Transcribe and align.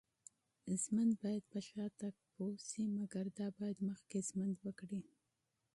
ژوند 0.81 1.11
باید 1.21 1.43
په 1.51 1.59
شاتګ 1.67 2.15
پوه 2.33 2.53
شي. 2.67 2.83
مګر 2.97 3.25
دا 3.37 3.47
باید 3.57 3.77
مخکې 3.89 4.19
ژوند 4.27 4.55
وکړي 4.65 5.01